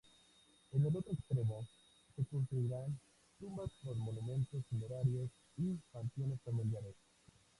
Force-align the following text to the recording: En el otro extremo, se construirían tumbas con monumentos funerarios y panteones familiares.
En 0.71 0.83
el 0.83 0.97
otro 0.97 1.13
extremo, 1.13 1.67
se 2.15 2.25
construirían 2.25 2.99
tumbas 3.39 3.69
con 3.83 3.99
monumentos 3.99 4.65
funerarios 4.67 5.29
y 5.57 5.75
panteones 5.93 6.41
familiares. 6.41 6.95